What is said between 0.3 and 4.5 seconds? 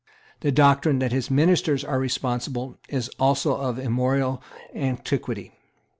The doctrine that his ministers are responsible is also of immemorial